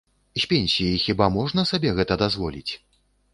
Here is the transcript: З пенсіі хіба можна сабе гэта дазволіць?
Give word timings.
З 0.43 0.47
пенсіі 0.53 0.97
хіба 1.03 1.27
можна 1.35 1.67
сабе 1.73 1.93
гэта 2.01 2.19
дазволіць? 2.23 2.71